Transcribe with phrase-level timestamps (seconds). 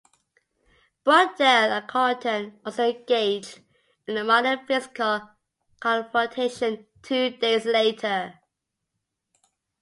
[1.05, 3.59] Brodelle and Carlton also engaged
[4.07, 5.29] in a minor physical
[5.79, 8.33] confrontation two days later.